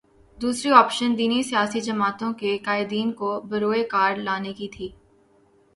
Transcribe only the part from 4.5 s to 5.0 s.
کی تھی۔